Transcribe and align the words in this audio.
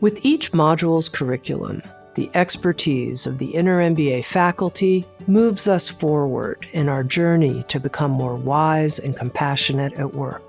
With 0.00 0.24
each 0.24 0.52
module's 0.52 1.08
curriculum, 1.08 1.82
the 2.14 2.30
expertise 2.32 3.26
of 3.26 3.38
the 3.38 3.48
Inner 3.48 3.80
MBA 3.80 4.24
faculty 4.24 5.04
moves 5.26 5.66
us 5.66 5.88
forward 5.88 6.68
in 6.70 6.88
our 6.88 7.02
journey 7.02 7.64
to 7.66 7.80
become 7.80 8.12
more 8.12 8.36
wise 8.36 9.00
and 9.00 9.16
compassionate 9.16 9.94
at 9.94 10.14
work. 10.14 10.42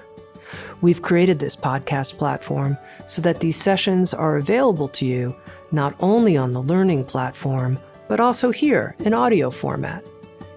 We've 0.81 1.01
created 1.01 1.39
this 1.39 1.55
podcast 1.55 2.19
platform 2.19 2.77
so 3.07 3.23
that 3.23 3.39
these 3.39 3.57
sessions 3.57 4.13
are 4.13 4.37
available 4.37 4.87
to 4.89 5.05
you 5.07 5.35
not 5.71 5.95
only 5.99 6.37
on 6.37 6.53
the 6.53 6.61
learning 6.61 7.05
platform, 7.05 7.79
but 8.07 8.19
also 8.19 8.51
here 8.51 8.95
in 8.99 9.15
audio 9.15 9.49
format. 9.49 10.05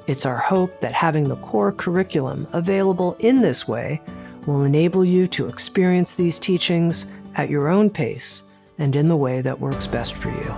It's 0.07 0.27
our 0.27 0.37
hope 0.37 0.83
that 0.83 0.93
having 0.93 1.31
the 1.31 1.37
core 1.37 1.73
curriculum 1.73 2.47
available 2.53 3.17
in 3.21 3.41
this 3.41 3.67
way 3.67 4.03
will 4.47 4.65
enable 4.65 5.03
you 5.03 5.29
to 5.29 5.49
experience 5.49 6.15
these 6.15 6.39
teachings 6.39 7.07
at 7.37 7.49
your 7.49 7.71
own 7.71 7.89
pace 7.89 8.43
and 8.79 8.97
in 8.97 9.09
the 9.09 9.17
way 9.17 9.41
that 9.41 9.61
works 9.61 9.87
best 9.87 10.15
for 10.15 10.31
you. 10.31 10.55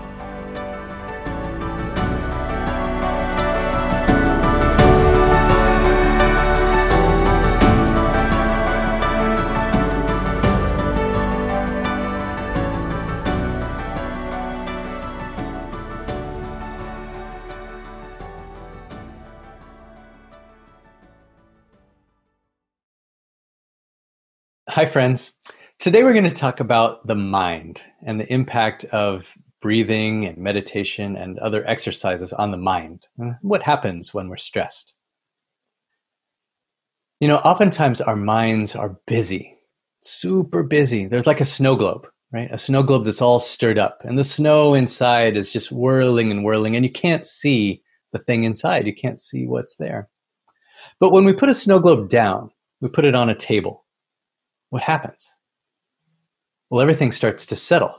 Hi, 24.75 24.87
friends. 24.87 25.35
Today 25.85 26.03
we're 26.03 26.15
going 26.15 26.25
to 26.25 26.31
talk 26.31 26.61
about 26.61 27.07
the 27.07 27.15
mind 27.15 27.83
and 28.07 28.19
the 28.19 28.33
impact 28.33 28.87
of 28.87 29.35
breathing 29.61 30.25
and 30.25 30.39
meditation 30.39 31.15
and 31.15 31.39
other 31.41 31.63
exercises 31.69 32.33
on 32.33 32.53
the 32.53 32.57
mind. 32.57 33.07
What 33.43 33.63
happens 33.63 34.15
when 34.15 34.31
we're 34.31 34.39
stressed? 34.39 34.97
You 37.21 37.29
know, 37.29 37.37
oftentimes 37.37 38.01
our 38.01 38.17
minds 38.17 38.75
are 38.75 38.99
busy, 39.07 39.59
super 40.01 40.63
busy. 40.63 41.05
There's 41.07 41.27
like 41.27 41.43
a 41.43 41.45
snow 41.45 41.77
globe, 41.77 42.07
right? 42.33 42.49
A 42.51 42.57
snow 42.57 42.83
globe 42.83 43.05
that's 43.05 43.21
all 43.21 43.39
stirred 43.39 43.79
up, 43.79 44.01
and 44.05 44.19
the 44.19 44.25
snow 44.25 44.73
inside 44.73 45.37
is 45.37 45.53
just 45.53 45.71
whirling 45.71 46.31
and 46.31 46.45
whirling, 46.45 46.77
and 46.77 46.85
you 46.87 46.91
can't 46.91 47.27
see 47.27 47.83
the 48.11 48.19
thing 48.19 48.45
inside. 48.45 48.87
You 48.87 48.95
can't 48.95 49.21
see 49.21 49.47
what's 49.47 49.77
there. 49.77 50.09
But 50.99 51.13
when 51.13 51.27
we 51.27 51.35
put 51.35 51.51
a 51.51 51.55
snow 51.55 51.79
globe 51.79 52.09
down, 52.09 52.53
we 52.81 52.89
put 52.89 53.05
it 53.05 53.15
on 53.15 53.29
a 53.29 53.35
table 53.35 53.85
what 54.71 54.83
happens? 54.83 55.34
Well, 56.75 56.83
everything 56.83 57.13
starts 57.13 57.47
to 57.47 57.55
settle, 57.55 57.95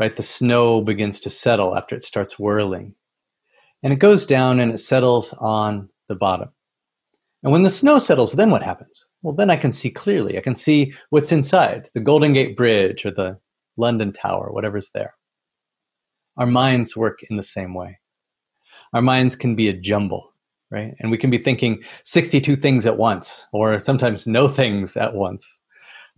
right? 0.00 0.16
The 0.16 0.24
snow 0.24 0.80
begins 0.80 1.20
to 1.20 1.30
settle 1.30 1.76
after 1.76 1.94
it 1.94 2.02
starts 2.02 2.40
whirling. 2.40 2.96
And 3.84 3.92
it 3.92 4.00
goes 4.00 4.26
down 4.26 4.58
and 4.58 4.72
it 4.72 4.78
settles 4.78 5.32
on 5.34 5.90
the 6.08 6.16
bottom. 6.16 6.48
And 7.44 7.52
when 7.52 7.62
the 7.62 7.70
snow 7.70 8.00
settles, 8.00 8.32
then 8.32 8.50
what 8.50 8.64
happens? 8.64 9.06
Well, 9.22 9.32
then 9.32 9.48
I 9.48 9.54
can 9.54 9.70
see 9.70 9.90
clearly. 9.90 10.36
I 10.36 10.40
can 10.40 10.56
see 10.56 10.92
what's 11.10 11.30
inside 11.30 11.88
the 11.94 12.00
Golden 12.00 12.32
Gate 12.32 12.56
Bridge 12.56 13.06
or 13.06 13.12
the 13.12 13.38
London 13.76 14.12
Tower, 14.12 14.50
whatever's 14.50 14.90
there. 14.92 15.14
Our 16.36 16.46
minds 16.46 16.96
work 16.96 17.20
in 17.30 17.36
the 17.36 17.44
same 17.44 17.74
way. 17.74 18.00
Our 18.92 19.02
minds 19.02 19.36
can 19.36 19.54
be 19.54 19.68
a 19.68 19.72
jumble, 19.72 20.34
right? 20.68 20.96
And 20.98 21.12
we 21.12 21.16
can 21.16 21.30
be 21.30 21.38
thinking 21.38 21.84
62 22.02 22.56
things 22.56 22.86
at 22.86 22.98
once, 22.98 23.46
or 23.52 23.78
sometimes 23.78 24.26
no 24.26 24.48
things 24.48 24.96
at 24.96 25.14
once 25.14 25.60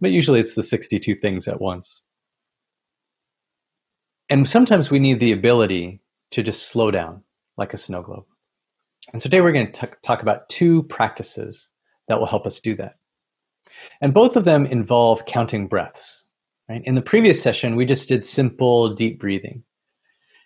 but 0.00 0.10
usually 0.10 0.40
it's 0.40 0.54
the 0.54 0.62
62 0.62 1.14
things 1.16 1.48
at 1.48 1.60
once. 1.60 2.02
And 4.28 4.48
sometimes 4.48 4.90
we 4.90 4.98
need 4.98 5.20
the 5.20 5.32
ability 5.32 6.00
to 6.32 6.42
just 6.42 6.68
slow 6.68 6.90
down 6.90 7.22
like 7.56 7.72
a 7.72 7.78
snow 7.78 8.02
globe. 8.02 8.24
And 9.12 9.22
today 9.22 9.40
we're 9.40 9.52
going 9.52 9.70
to 9.70 9.88
talk 10.02 10.22
about 10.22 10.48
two 10.48 10.82
practices 10.84 11.68
that 12.08 12.18
will 12.18 12.26
help 12.26 12.46
us 12.46 12.60
do 12.60 12.74
that. 12.76 12.96
And 14.00 14.12
both 14.12 14.36
of 14.36 14.44
them 14.44 14.66
involve 14.66 15.26
counting 15.26 15.68
breaths. 15.68 16.24
Right? 16.68 16.82
In 16.84 16.96
the 16.96 17.02
previous 17.02 17.40
session, 17.40 17.76
we 17.76 17.84
just 17.84 18.08
did 18.08 18.24
simple 18.24 18.94
deep 18.94 19.20
breathing. 19.20 19.62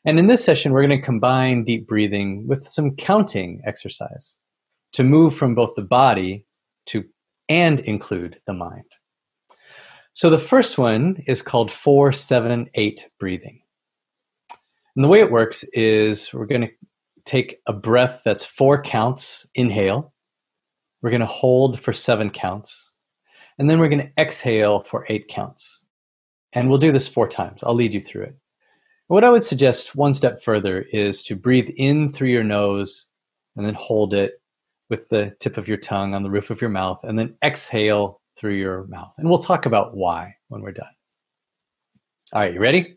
And 0.05 0.19
in 0.19 0.27
this 0.27 0.45
session, 0.45 0.73
we're 0.73 0.87
going 0.87 0.99
to 0.99 1.05
combine 1.05 1.65
deep 1.65 1.87
breathing 1.87 2.47
with 2.47 2.65
some 2.65 2.97
counting 2.97 3.63
exercise 3.65 4.37
to 4.93 5.05
move 5.05 5.35
from 5.35 5.55
both 5.55 5.75
the 5.75 5.83
body 5.83 6.47
to 6.87 7.05
and 7.49 7.81
include 7.81 8.41
the 8.47 8.53
mind. 8.53 8.85
So 10.13 10.29
the 10.29 10.39
first 10.39 10.77
one 10.77 11.23
is 11.27 11.43
called 11.43 11.71
478 11.71 13.09
breathing. 13.19 13.63
And 14.97 15.05
the 15.05 15.09
way 15.09 15.21
it 15.21 15.31
works 15.31 15.65
is 15.73 16.33
we're 16.35 16.47
going 16.47 16.63
to 16.63 16.71
take 17.25 17.61
a 17.67 17.73
breath 17.73 18.23
that's 18.25 18.45
four 18.45 18.83
counts, 18.83 19.47
inhale. 19.55 20.13
We're 21.01 21.11
going 21.11 21.21
to 21.21 21.27
hold 21.27 21.81
for 21.81 21.93
seven 21.93 22.31
counts. 22.31 22.93
And 23.59 23.71
then 23.71 23.79
we're 23.79 23.89
going 23.89 24.03
to 24.03 24.13
exhale 24.19 24.83
for 24.83 25.07
eight 25.09 25.29
counts. 25.29 25.85
And 26.53 26.69
we'll 26.69 26.79
do 26.79 26.93
this 26.93 27.07
four 27.07 27.29
times. 27.29 27.63
I'll 27.63 27.75
lead 27.75 27.95
you 27.95 28.01
through 28.01 28.25
it. 28.25 28.37
What 29.07 29.25
I 29.25 29.31
would 29.31 29.45
suggest 29.45 29.95
one 29.95 30.15
step 30.15 30.43
further 30.43 30.83
is 30.93 31.23
to 31.25 31.37
breathe 31.37 31.71
in 31.77 32.11
through 32.11 32.29
your 32.29 32.45
nose 32.45 33.07
and 33.57 33.65
then 33.65 33.75
hold 33.75 34.15
it 34.15 34.41
with 34.89 35.09
the 35.09 35.35
tip 35.41 35.57
of 35.57 35.69
your 35.69 35.77
tongue 35.77 36.15
on 36.15 36.23
the 36.23 36.31
roof 36.31 36.51
of 36.51 36.61
your 36.61 36.71
mouth, 36.71 37.05
and 37.05 37.19
then 37.19 37.37
exhale 37.45 38.20
through 38.41 38.55
your 38.55 38.87
mouth. 38.87 39.13
And 39.19 39.29
we'll 39.29 39.39
talk 39.39 39.67
about 39.67 39.95
why 39.95 40.37
when 40.49 40.63
we're 40.63 40.73
done. 40.73 40.89
All 42.33 42.41
right, 42.41 42.55
you 42.55 42.61
ready? 42.61 42.97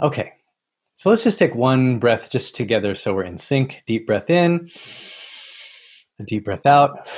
Okay, 0.00 0.32
so 0.94 1.10
let's 1.10 1.24
just 1.24 1.38
take 1.38 1.54
one 1.54 1.98
breath 1.98 2.30
just 2.30 2.54
together 2.54 2.94
so 2.94 3.14
we're 3.14 3.24
in 3.24 3.36
sync. 3.36 3.82
Deep 3.86 4.06
breath 4.06 4.30
in, 4.30 4.70
a 6.18 6.24
deep 6.24 6.44
breath 6.44 6.64
out. 6.64 7.10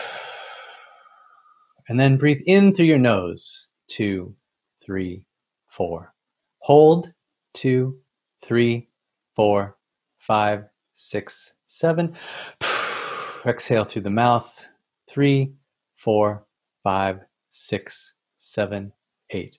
And 1.89 2.01
then 2.01 2.17
breathe 2.17 2.41
in 2.47 2.75
through 2.75 2.87
your 2.87 2.99
nose. 2.99 3.69
Two, 3.89 4.35
three, 4.83 5.25
four. 5.69 6.13
Hold. 6.59 7.13
Two, 7.53 7.99
three, 8.43 8.89
four, 9.35 9.77
five, 10.19 10.67
six, 10.93 11.53
seven. 11.67 12.15
Exhale 13.45 13.85
through 13.85 14.03
the 14.03 14.11
mouth 14.11 14.69
three, 15.11 15.53
four, 15.97 16.47
five, 16.85 17.19
six, 17.49 18.15
seven, 18.37 18.93
eight. 19.31 19.59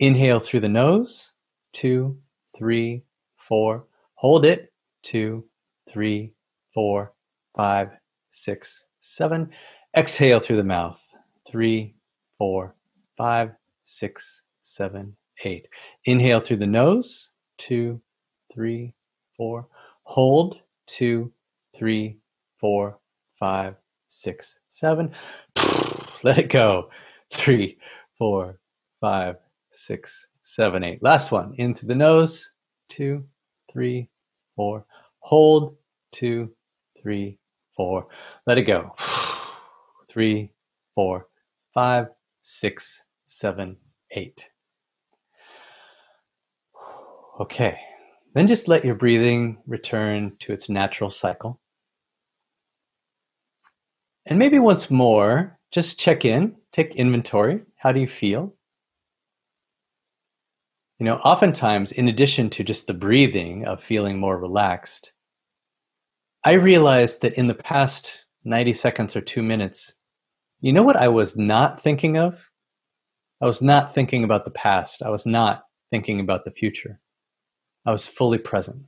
Inhale 0.00 0.40
through 0.40 0.60
the 0.60 0.68
nose, 0.68 1.32
two, 1.72 2.18
three, 2.56 3.04
four. 3.36 3.86
Hold 4.14 4.44
it, 4.44 4.72
two, 5.02 5.44
three, 5.88 6.32
four, 6.74 7.12
five, 7.54 7.90
six, 8.30 8.84
seven. 8.98 9.50
Exhale 9.96 10.40
through 10.40 10.56
the 10.56 10.64
mouth, 10.64 11.00
three, 11.46 11.94
four, 12.36 12.74
five, 13.16 13.52
six, 13.84 14.42
seven, 14.60 15.16
eight. 15.44 15.68
Inhale 16.06 16.40
through 16.40 16.56
the 16.56 16.66
nose, 16.66 17.30
two, 17.56 18.00
three, 18.52 18.94
four. 19.36 19.68
Hold, 20.02 20.58
two, 20.86 21.32
three, 21.72 22.18
four, 22.58 22.98
five, 23.38 23.76
six, 24.08 24.58
seven. 24.68 25.12
Let 26.22 26.38
it 26.38 26.50
go. 26.50 26.90
Three, 27.32 27.78
four, 28.16 28.58
five, 29.00 29.36
six, 29.72 30.26
seven, 30.42 30.82
eight. 30.82 31.02
Last 31.02 31.30
one. 31.30 31.54
Into 31.58 31.86
the 31.86 31.94
nose. 31.94 32.52
Two, 32.88 33.24
three, 33.70 34.08
four. 34.56 34.84
Hold. 35.20 35.76
Two, 36.10 36.52
three, 37.00 37.38
four. 37.76 38.06
Let 38.46 38.58
it 38.58 38.62
go. 38.62 38.94
Three, 40.08 40.50
four, 40.94 41.28
five, 41.74 42.08
six, 42.42 43.04
seven, 43.26 43.76
eight. 44.12 44.48
Okay. 47.40 47.78
Then 48.34 48.48
just 48.48 48.66
let 48.66 48.84
your 48.84 48.96
breathing 48.96 49.58
return 49.64 50.32
to 50.40 50.52
its 50.52 50.68
natural 50.68 51.08
cycle. 51.08 51.60
And 54.28 54.38
maybe 54.38 54.58
once 54.58 54.90
more, 54.90 55.58
just 55.72 55.98
check 55.98 56.24
in, 56.24 56.54
take 56.70 56.94
inventory. 56.94 57.62
How 57.76 57.92
do 57.92 58.00
you 58.00 58.06
feel? 58.06 58.54
You 60.98 61.06
know, 61.06 61.16
oftentimes, 61.16 61.92
in 61.92 62.08
addition 62.08 62.50
to 62.50 62.62
just 62.64 62.86
the 62.86 62.94
breathing 62.94 63.64
of 63.64 63.82
feeling 63.82 64.18
more 64.18 64.38
relaxed, 64.38 65.14
I 66.44 66.52
realized 66.52 67.22
that 67.22 67.34
in 67.34 67.46
the 67.46 67.54
past 67.54 68.26
90 68.44 68.74
seconds 68.74 69.16
or 69.16 69.22
two 69.22 69.42
minutes, 69.42 69.94
you 70.60 70.74
know 70.74 70.82
what 70.82 70.96
I 70.96 71.08
was 71.08 71.36
not 71.38 71.80
thinking 71.80 72.18
of? 72.18 72.50
I 73.40 73.46
was 73.46 73.62
not 73.62 73.94
thinking 73.94 74.24
about 74.24 74.44
the 74.44 74.50
past. 74.50 75.02
I 75.02 75.08
was 75.08 75.24
not 75.24 75.62
thinking 75.90 76.20
about 76.20 76.44
the 76.44 76.50
future. 76.50 77.00
I 77.86 77.92
was 77.92 78.06
fully 78.06 78.38
present. 78.38 78.82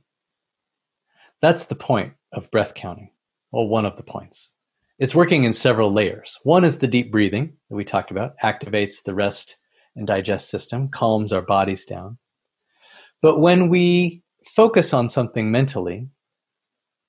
That's 1.41 1.65
the 1.65 1.75
point 1.75 2.13
of 2.31 2.51
breath 2.51 2.75
counting. 2.75 3.11
Well, 3.51 3.67
one 3.67 3.85
of 3.85 3.97
the 3.97 4.03
points. 4.03 4.53
It's 5.01 5.15
working 5.15 5.45
in 5.45 5.53
several 5.53 5.91
layers. 5.91 6.37
One 6.43 6.63
is 6.63 6.77
the 6.77 6.87
deep 6.87 7.11
breathing 7.11 7.53
that 7.67 7.75
we 7.75 7.83
talked 7.83 8.11
about, 8.11 8.37
activates 8.43 9.01
the 9.01 9.15
rest 9.15 9.57
and 9.95 10.05
digest 10.05 10.51
system, 10.51 10.89
calms 10.89 11.33
our 11.33 11.41
bodies 11.41 11.85
down. 11.85 12.19
But 13.19 13.39
when 13.39 13.67
we 13.67 14.21
focus 14.45 14.93
on 14.93 15.09
something 15.09 15.49
mentally, 15.49 16.07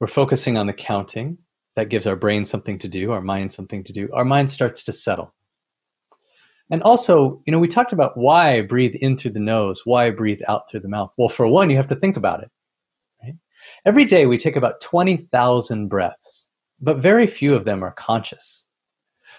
we're 0.00 0.06
focusing 0.06 0.56
on 0.56 0.66
the 0.66 0.72
counting. 0.72 1.36
That 1.76 1.90
gives 1.90 2.06
our 2.06 2.16
brain 2.16 2.46
something 2.46 2.78
to 2.78 2.88
do, 2.88 3.12
our 3.12 3.20
mind 3.20 3.52
something 3.52 3.84
to 3.84 3.92
do. 3.92 4.08
Our 4.14 4.24
mind 4.24 4.50
starts 4.50 4.82
to 4.84 4.92
settle. 4.94 5.34
And 6.70 6.82
also, 6.84 7.42
you 7.44 7.52
know, 7.52 7.58
we 7.58 7.68
talked 7.68 7.92
about 7.92 8.16
why 8.16 8.62
breathe 8.62 8.94
in 8.94 9.18
through 9.18 9.32
the 9.32 9.40
nose, 9.40 9.82
why 9.84 10.08
breathe 10.08 10.40
out 10.48 10.70
through 10.70 10.80
the 10.80 10.88
mouth. 10.88 11.12
Well, 11.18 11.28
for 11.28 11.46
one, 11.46 11.68
you 11.68 11.76
have 11.76 11.88
to 11.88 11.96
think 11.96 12.16
about 12.16 12.42
it. 12.42 12.50
Right? 13.22 13.34
Every 13.84 14.06
day 14.06 14.24
we 14.24 14.38
take 14.38 14.56
about 14.56 14.80
20,000 14.80 15.88
breaths, 15.88 16.46
but 16.82 16.98
very 16.98 17.26
few 17.26 17.54
of 17.54 17.64
them 17.64 17.82
are 17.82 17.92
conscious. 17.92 18.64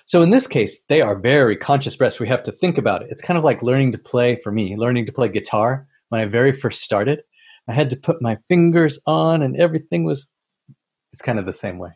So 0.06 0.22
in 0.22 0.32
this 0.32 0.48
case, 0.48 0.82
they 0.88 1.02
are 1.02 1.20
very 1.20 1.56
conscious 1.56 1.96
breaths. 1.96 2.20
We 2.20 2.28
have 2.28 2.44
to 2.44 2.52
think 2.52 2.78
about 2.78 3.04
it. 3.04 3.10
It's 3.12 3.22
kind 3.22 3.38
of 3.38 3.44
like 3.44 3.62
learning 3.62 3.92
to 3.92 3.98
play 3.98 4.38
for 4.38 4.52
me, 4.52 4.76
learning 4.76 5.06
to 5.06 5.12
play 5.12 5.30
guitar. 5.30 5.88
When 6.10 6.22
I 6.22 6.26
very 6.26 6.52
first 6.54 6.82
started, 6.82 7.24
I 7.68 7.74
had 7.74 7.90
to 7.90 7.98
put 7.98 8.22
my 8.22 8.38
fingers 8.48 9.00
on 9.06 9.42
and 9.42 9.56
everything 9.56 10.04
was, 10.04 10.30
it's 11.12 11.22
kind 11.22 11.40
of 11.40 11.46
the 11.46 11.54
same 11.54 11.78
way. 11.78 11.92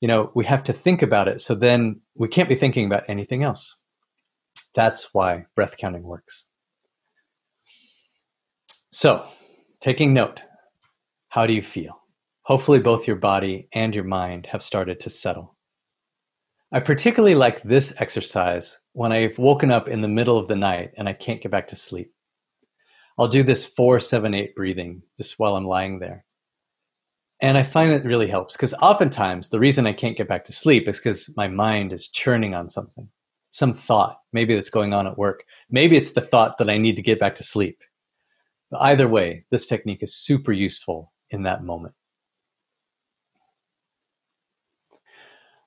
You 0.00 0.08
know, 0.08 0.30
we 0.34 0.44
have 0.44 0.62
to 0.64 0.72
think 0.72 1.02
about 1.02 1.28
it. 1.28 1.40
So 1.40 1.54
then 1.54 2.00
we 2.14 2.28
can't 2.28 2.48
be 2.48 2.54
thinking 2.54 2.86
about 2.86 3.04
anything 3.08 3.42
else. 3.42 3.76
That's 4.74 5.12
why 5.12 5.46
breath 5.56 5.76
counting 5.76 6.04
works. 6.04 6.46
So, 8.90 9.26
taking 9.80 10.14
note, 10.14 10.44
how 11.28 11.46
do 11.46 11.52
you 11.52 11.62
feel? 11.62 12.00
Hopefully, 12.48 12.78
both 12.78 13.06
your 13.06 13.16
body 13.16 13.68
and 13.74 13.94
your 13.94 14.04
mind 14.04 14.46
have 14.46 14.62
started 14.62 14.98
to 14.98 15.10
settle. 15.10 15.54
I 16.72 16.80
particularly 16.80 17.34
like 17.34 17.62
this 17.62 17.92
exercise 17.98 18.78
when 18.94 19.12
I've 19.12 19.38
woken 19.38 19.70
up 19.70 19.86
in 19.86 20.00
the 20.00 20.08
middle 20.08 20.38
of 20.38 20.48
the 20.48 20.56
night 20.56 20.92
and 20.96 21.06
I 21.06 21.12
can't 21.12 21.42
get 21.42 21.52
back 21.52 21.68
to 21.68 21.76
sleep. 21.76 22.10
I'll 23.18 23.28
do 23.28 23.42
this 23.42 23.66
four, 23.66 24.00
seven, 24.00 24.32
eight 24.32 24.54
breathing 24.54 25.02
just 25.18 25.38
while 25.38 25.56
I'm 25.56 25.66
lying 25.66 25.98
there. 25.98 26.24
And 27.42 27.58
I 27.58 27.64
find 27.64 27.90
that 27.90 28.06
really 28.06 28.28
helps 28.28 28.56
because 28.56 28.72
oftentimes 28.80 29.50
the 29.50 29.60
reason 29.60 29.86
I 29.86 29.92
can't 29.92 30.16
get 30.16 30.26
back 30.26 30.46
to 30.46 30.52
sleep 30.52 30.88
is 30.88 30.96
because 30.96 31.28
my 31.36 31.48
mind 31.48 31.92
is 31.92 32.08
churning 32.08 32.54
on 32.54 32.70
something, 32.70 33.10
some 33.50 33.74
thought, 33.74 34.20
maybe 34.32 34.54
that's 34.54 34.70
going 34.70 34.94
on 34.94 35.06
at 35.06 35.18
work. 35.18 35.44
Maybe 35.68 35.98
it's 35.98 36.12
the 36.12 36.22
thought 36.22 36.56
that 36.56 36.70
I 36.70 36.78
need 36.78 36.96
to 36.96 37.02
get 37.02 37.20
back 37.20 37.34
to 37.34 37.42
sleep. 37.42 37.82
But 38.70 38.80
either 38.80 39.06
way, 39.06 39.44
this 39.50 39.66
technique 39.66 40.02
is 40.02 40.14
super 40.14 40.52
useful 40.52 41.12
in 41.28 41.42
that 41.42 41.62
moment. 41.62 41.92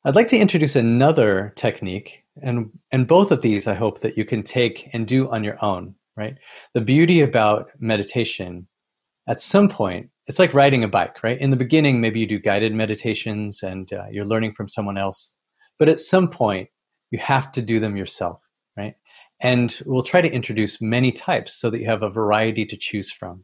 I'd 0.03 0.15
like 0.15 0.29
to 0.29 0.37
introduce 0.37 0.75
another 0.75 1.53
technique, 1.55 2.23
and, 2.41 2.71
and 2.91 3.07
both 3.07 3.31
of 3.31 3.41
these 3.43 3.67
I 3.67 3.75
hope 3.75 3.99
that 3.99 4.17
you 4.17 4.25
can 4.25 4.41
take 4.41 4.89
and 4.93 5.05
do 5.05 5.29
on 5.29 5.43
your 5.43 5.63
own, 5.63 5.93
right? 6.17 6.37
The 6.73 6.81
beauty 6.81 7.21
about 7.21 7.69
meditation, 7.79 8.67
at 9.27 9.39
some 9.39 9.69
point, 9.69 10.09
it's 10.25 10.39
like 10.39 10.55
riding 10.55 10.83
a 10.83 10.87
bike, 10.87 11.21
right? 11.23 11.39
In 11.39 11.51
the 11.51 11.57
beginning, 11.57 12.01
maybe 12.01 12.19
you 12.19 12.25
do 12.25 12.39
guided 12.39 12.73
meditations 12.73 13.61
and 13.61 13.93
uh, 13.93 14.05
you're 14.09 14.25
learning 14.25 14.53
from 14.53 14.67
someone 14.67 14.97
else. 14.97 15.33
But 15.77 15.87
at 15.87 15.99
some 15.99 16.29
point, 16.29 16.69
you 17.11 17.19
have 17.19 17.51
to 17.51 17.61
do 17.61 17.79
them 17.79 17.95
yourself, 17.95 18.41
right? 18.75 18.95
And 19.39 19.79
we'll 19.85 20.01
try 20.01 20.21
to 20.21 20.31
introduce 20.31 20.81
many 20.81 21.11
types 21.11 21.53
so 21.53 21.69
that 21.69 21.79
you 21.79 21.85
have 21.85 22.01
a 22.01 22.09
variety 22.09 22.65
to 22.65 22.77
choose 22.77 23.11
from. 23.11 23.43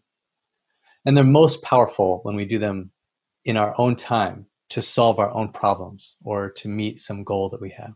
And 1.06 1.16
they're 1.16 1.24
most 1.24 1.62
powerful 1.62 2.22
when 2.24 2.36
we 2.36 2.46
do 2.46 2.58
them 2.58 2.92
in 3.46 3.58
our 3.58 3.76
own 3.78 3.96
time 3.96 4.48
to 4.70 4.82
solve 4.82 5.20
our 5.20 5.32
own 5.34 5.52
problems 5.52 6.18
or 6.24 6.50
to 6.52 6.68
meet 6.68 7.00
some 7.00 7.24
goal 7.24 7.50
that 7.50 7.62
we 7.62 7.70
have. 7.72 7.94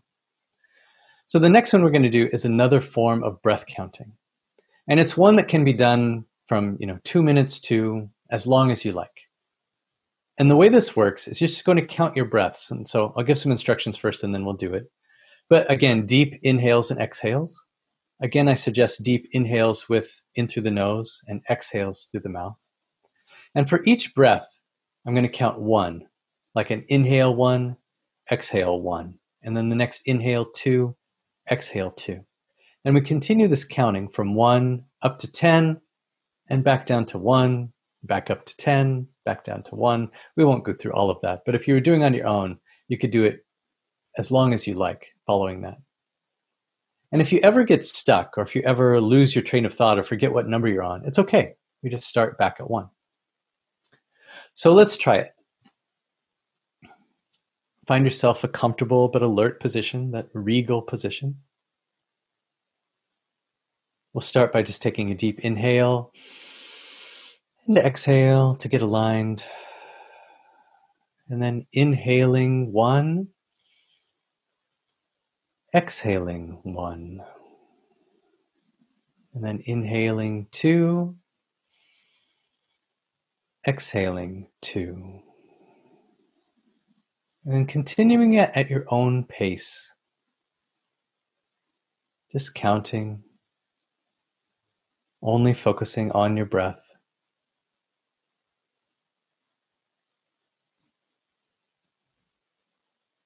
So 1.25 1.39
the 1.39 1.49
next 1.49 1.71
one 1.71 1.83
we're 1.83 1.91
going 1.91 2.03
to 2.03 2.09
do 2.09 2.29
is 2.31 2.45
another 2.45 2.81
form 2.81 3.23
of 3.23 3.41
breath 3.41 3.65
counting. 3.65 4.13
And 4.87 4.99
it's 4.99 5.15
one 5.15 5.35
that 5.37 5.47
can 5.47 5.63
be 5.63 5.73
done 5.73 6.25
from, 6.45 6.77
you 6.79 6.87
know, 6.87 6.99
2 7.03 7.23
minutes 7.23 7.59
to 7.61 8.09
as 8.29 8.45
long 8.45 8.71
as 8.71 8.83
you 8.83 8.91
like. 8.91 9.29
And 10.37 10.49
the 10.49 10.55
way 10.55 10.69
this 10.69 10.95
works 10.95 11.27
is 11.27 11.39
you're 11.39 11.47
just 11.47 11.65
going 11.65 11.77
to 11.77 11.85
count 11.85 12.15
your 12.15 12.25
breaths. 12.25 12.71
And 12.71 12.87
so 12.87 13.13
I'll 13.15 13.23
give 13.23 13.37
some 13.37 13.51
instructions 13.51 13.95
first 13.95 14.23
and 14.23 14.33
then 14.33 14.43
we'll 14.43 14.55
do 14.55 14.73
it. 14.73 14.91
But 15.49 15.69
again, 15.69 16.05
deep 16.05 16.39
inhales 16.41 16.91
and 16.91 16.99
exhales. 16.99 17.65
Again, 18.21 18.47
I 18.47 18.53
suggest 18.53 19.03
deep 19.03 19.27
inhales 19.31 19.87
with 19.87 20.21
in 20.35 20.47
through 20.47 20.63
the 20.63 20.71
nose 20.71 21.21
and 21.27 21.41
exhales 21.49 22.07
through 22.11 22.21
the 22.21 22.29
mouth. 22.29 22.57
And 23.53 23.69
for 23.69 23.81
each 23.85 24.13
breath, 24.15 24.59
I'm 25.05 25.13
going 25.13 25.25
to 25.25 25.29
count 25.29 25.59
one 25.59 26.07
like 26.55 26.69
an 26.69 26.85
inhale 26.87 27.35
one, 27.35 27.77
exhale 28.31 28.81
one, 28.81 29.15
and 29.41 29.55
then 29.55 29.69
the 29.69 29.75
next 29.75 30.01
inhale 30.05 30.45
two, 30.45 30.95
exhale 31.49 31.91
two. 31.91 32.25
And 32.83 32.95
we 32.95 33.01
continue 33.01 33.47
this 33.47 33.65
counting 33.65 34.09
from 34.09 34.33
one 34.33 34.85
up 35.01 35.19
to 35.19 35.31
10 35.31 35.79
and 36.49 36.63
back 36.63 36.85
down 36.85 37.05
to 37.07 37.17
one, 37.17 37.71
back 38.03 38.29
up 38.29 38.45
to 38.45 38.57
10, 38.57 39.07
back 39.23 39.43
down 39.43 39.63
to 39.63 39.75
one. 39.75 40.09
We 40.35 40.43
won't 40.43 40.63
go 40.63 40.73
through 40.73 40.93
all 40.93 41.09
of 41.09 41.21
that, 41.21 41.41
but 41.45 41.55
if 41.55 41.67
you 41.67 41.73
were 41.73 41.79
doing 41.79 42.03
on 42.03 42.13
your 42.13 42.27
own, 42.27 42.59
you 42.87 42.97
could 42.97 43.11
do 43.11 43.23
it 43.23 43.45
as 44.17 44.31
long 44.31 44.53
as 44.53 44.67
you 44.67 44.73
like 44.73 45.13
following 45.25 45.61
that. 45.61 45.77
And 47.11 47.21
if 47.21 47.31
you 47.31 47.39
ever 47.39 47.63
get 47.63 47.83
stuck 47.83 48.37
or 48.37 48.41
if 48.41 48.55
you 48.55 48.61
ever 48.63 48.99
lose 48.99 49.35
your 49.35 49.43
train 49.43 49.65
of 49.65 49.73
thought 49.73 49.99
or 49.99 50.03
forget 50.03 50.33
what 50.33 50.47
number 50.47 50.67
you're 50.67 50.83
on, 50.83 51.05
it's 51.05 51.19
okay. 51.19 51.55
We 51.83 51.89
just 51.89 52.07
start 52.07 52.37
back 52.37 52.57
at 52.59 52.69
one. 52.69 52.89
So 54.53 54.71
let's 54.71 54.97
try 54.97 55.17
it. 55.17 55.31
Find 57.87 58.05
yourself 58.05 58.43
a 58.43 58.47
comfortable 58.47 59.07
but 59.07 59.23
alert 59.23 59.59
position, 59.59 60.11
that 60.11 60.29
regal 60.33 60.81
position. 60.81 61.37
We'll 64.13 64.21
start 64.21 64.51
by 64.51 64.61
just 64.61 64.81
taking 64.81 65.09
a 65.09 65.15
deep 65.15 65.39
inhale 65.39 66.11
and 67.65 67.77
exhale 67.77 68.55
to 68.57 68.67
get 68.67 68.81
aligned. 68.81 69.43
And 71.29 71.41
then 71.41 71.65
inhaling 71.71 72.73
one, 72.73 73.29
exhaling 75.73 76.59
one. 76.63 77.23
And 79.33 79.43
then 79.43 79.61
inhaling 79.65 80.47
two, 80.51 81.15
exhaling 83.65 84.47
two. 84.61 85.21
And 87.43 87.53
then 87.55 87.65
continuing 87.65 88.35
it 88.35 88.51
at 88.53 88.69
your 88.69 88.85
own 88.89 89.23
pace. 89.23 89.91
Just 92.31 92.53
counting, 92.53 93.23
only 95.23 95.53
focusing 95.53 96.11
on 96.11 96.37
your 96.37 96.45
breath. 96.45 96.81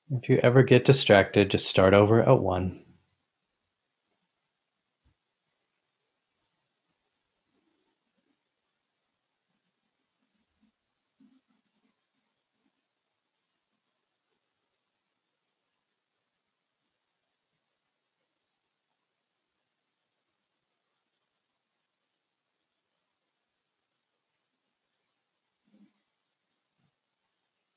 If 0.09 0.29
you 0.29 0.39
ever 0.41 0.63
get 0.63 0.85
distracted, 0.85 1.51
just 1.51 1.67
start 1.67 1.93
over 1.93 2.21
at 2.21 2.39
one. 2.39 2.84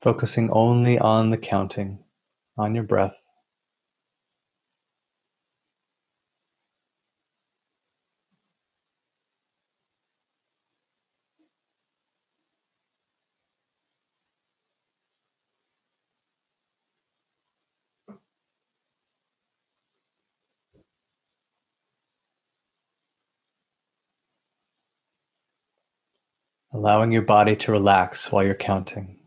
Focusing 0.01 0.49
only 0.51 0.97
on 0.97 1.29
the 1.29 1.37
counting, 1.37 1.99
on 2.57 2.75
your 2.75 2.83
breath. 2.83 3.29
allowing 26.71 27.11
your 27.11 27.21
body 27.21 27.55
to 27.57 27.71
relax 27.71 28.31
while 28.31 28.43
you're 28.43 28.55
counting. 28.55 29.18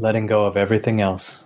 Letting 0.00 0.26
go 0.26 0.46
of 0.46 0.56
everything 0.56 1.00
else. 1.00 1.44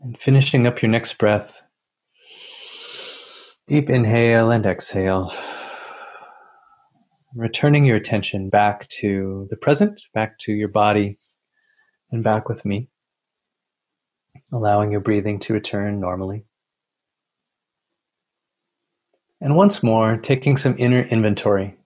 And 0.00 0.18
finishing 0.18 0.66
up 0.66 0.82
your 0.82 0.90
next 0.90 1.16
breath, 1.16 1.62
deep 3.66 3.88
inhale 3.88 4.50
and 4.50 4.66
exhale. 4.66 5.32
Returning 7.34 7.86
your 7.86 7.96
attention 7.96 8.50
back 8.50 8.86
to 9.00 9.46
the 9.48 9.56
present, 9.56 10.02
back 10.12 10.38
to 10.40 10.52
your 10.52 10.68
body, 10.68 11.18
and 12.14 12.24
back 12.24 12.48
with 12.48 12.64
me. 12.64 12.88
Allowing 14.52 14.92
your 14.92 15.00
breathing 15.00 15.38
to 15.40 15.52
return 15.52 16.00
normally. 16.00 16.44
And 19.40 19.56
once 19.56 19.82
more, 19.82 20.16
taking 20.16 20.56
some 20.56 20.76
inner 20.78 21.02
inventory. 21.02 21.76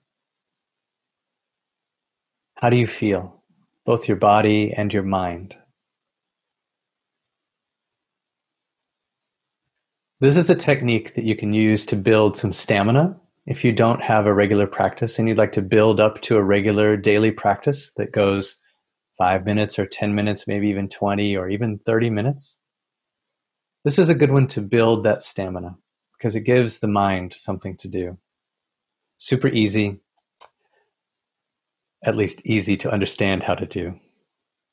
How 2.56 2.68
do 2.70 2.76
you 2.76 2.86
feel, 2.86 3.42
both 3.84 4.06
your 4.06 4.16
body 4.16 4.72
and 4.72 4.92
your 4.92 5.02
mind? 5.02 5.56
This 10.20 10.36
is 10.36 10.50
a 10.50 10.54
technique 10.54 11.14
that 11.14 11.24
you 11.24 11.36
can 11.36 11.52
use 11.52 11.86
to 11.86 11.96
build 11.96 12.36
some 12.36 12.52
stamina 12.52 13.16
if 13.46 13.64
you 13.64 13.72
don't 13.72 14.02
have 14.02 14.26
a 14.26 14.34
regular 14.34 14.66
practice 14.66 15.18
and 15.18 15.28
you'd 15.28 15.38
like 15.38 15.52
to 15.52 15.62
build 15.62 16.00
up 16.00 16.20
to 16.22 16.36
a 16.36 16.42
regular 16.42 16.96
daily 16.96 17.30
practice 17.30 17.92
that 17.92 18.12
goes 18.12 18.56
five 19.18 19.44
minutes 19.44 19.78
or 19.78 19.84
10 19.84 20.14
minutes, 20.14 20.46
maybe 20.46 20.68
even 20.68 20.88
20 20.88 21.36
or 21.36 21.50
even 21.50 21.78
30 21.80 22.08
minutes. 22.10 22.56
This 23.84 23.98
is 23.98 24.08
a 24.08 24.14
good 24.14 24.30
one 24.30 24.46
to 24.48 24.60
build 24.60 25.04
that 25.04 25.22
stamina 25.22 25.76
because 26.16 26.34
it 26.34 26.42
gives 26.42 26.78
the 26.78 26.88
mind 26.88 27.34
something 27.36 27.76
to 27.78 27.88
do. 27.88 28.16
Super 29.18 29.48
easy, 29.48 30.00
at 32.04 32.16
least 32.16 32.40
easy 32.44 32.76
to 32.76 32.90
understand 32.90 33.42
how 33.42 33.54
to 33.54 33.66
do, 33.66 33.98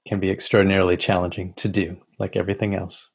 can 0.08 0.20
be 0.20 0.30
extraordinarily 0.30 0.98
challenging 0.98 1.54
to 1.56 1.68
do, 1.68 1.98
like 2.20 2.36
everything 2.36 2.76
else. 2.76 3.12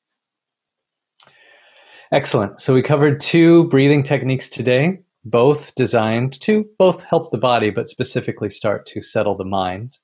Excellent. 2.12 2.60
So 2.60 2.74
we 2.74 2.82
covered 2.82 3.20
two 3.20 3.68
breathing 3.68 4.02
techniques 4.02 4.48
today, 4.48 5.00
both 5.24 5.74
designed 5.76 6.40
to 6.40 6.66
both 6.76 7.04
help 7.04 7.30
the 7.30 7.38
body, 7.38 7.70
but 7.70 7.88
specifically 7.88 8.50
start 8.50 8.84
to 8.86 9.00
settle 9.00 9.36
the 9.36 9.44
mind. 9.44 9.98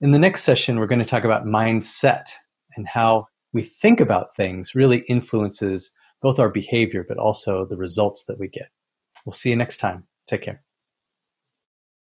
In 0.00 0.12
the 0.12 0.18
next 0.18 0.44
session, 0.44 0.78
we're 0.78 0.86
going 0.86 1.00
to 1.00 1.04
talk 1.04 1.24
about 1.24 1.44
mindset 1.44 2.26
and 2.76 2.86
how 2.86 3.26
we 3.52 3.62
think 3.62 4.00
about 4.00 4.32
things 4.32 4.72
really 4.74 4.98
influences 5.08 5.90
both 6.22 6.38
our 6.38 6.48
behavior, 6.48 7.04
but 7.06 7.18
also 7.18 7.64
the 7.64 7.76
results 7.76 8.24
that 8.24 8.38
we 8.38 8.46
get. 8.46 8.68
We'll 9.26 9.32
see 9.32 9.50
you 9.50 9.56
next 9.56 9.78
time. 9.78 10.06
Take 10.28 10.42
care. 10.42 10.62